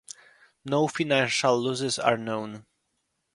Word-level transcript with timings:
No 0.65 0.87
financial 0.87 1.59
losses 1.59 1.99
are 1.99 2.17
known. 2.17 2.65